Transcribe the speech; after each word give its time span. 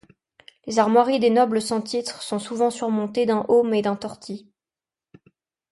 Les 0.65 0.79
armoiries 0.79 1.19
des 1.19 1.29
nobles 1.29 1.61
sans 1.61 1.79
titre, 1.79 2.23
sont 2.23 2.39
souvent 2.39 2.71
surmontés 2.71 3.27
d'un 3.27 3.45
heaume 3.49 3.75
et 3.75 3.83
d'un 3.83 3.95
tortil. 3.95 4.51